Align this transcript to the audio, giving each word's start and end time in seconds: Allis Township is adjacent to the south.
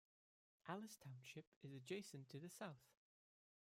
Allis 0.67 0.97
Township 0.97 1.45
is 1.61 1.73
adjacent 1.75 2.27
to 2.29 2.39
the 2.39 2.49
south. 2.49 2.89